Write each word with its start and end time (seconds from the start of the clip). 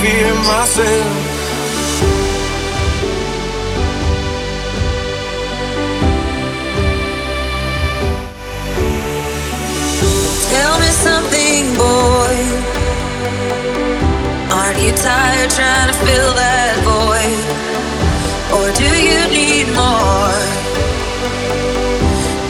Fear 0.00 0.34
myself. 0.34 1.36
Tell 10.50 10.78
me 10.80 10.90
something, 11.06 11.74
boy. 11.76 12.36
Aren't 14.52 14.80
you 14.82 14.92
tired 14.92 15.50
trying 15.50 15.88
to 15.88 15.96
fill 16.04 16.32
that 16.34 16.76
void? 16.84 17.42
Or 18.56 18.66
do 18.76 18.84
you 18.84 19.20
need 19.32 19.66
more? 19.72 20.44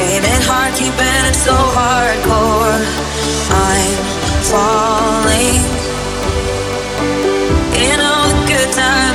Ain't 0.00 0.24
it 0.24 0.42
hard, 0.48 0.72
keeping 0.80 1.24
it 1.28 1.36
so 1.36 1.52
hardcore. 1.52 2.80
I'm 3.50 3.94
falling. 4.48 4.93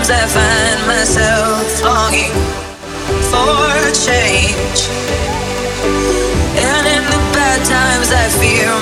Sometimes 0.09 0.33
I 0.33 0.39
find 0.41 0.87
myself 0.87 1.83
longing 1.83 2.33
for 3.29 3.93
change. 3.93 4.89
And 6.57 6.83
in 6.87 7.03
the 7.05 7.21
bad 7.29 7.61
times 7.61 8.09
I 8.09 8.25
fear 8.41 8.73